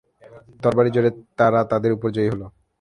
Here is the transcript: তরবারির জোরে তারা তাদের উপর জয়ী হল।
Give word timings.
তরবারির 0.61 0.93
জোরে 0.95 1.09
তারা 1.39 1.59
তাদের 1.71 1.91
উপর 1.97 2.09
জয়ী 2.15 2.29
হল। 2.33 2.41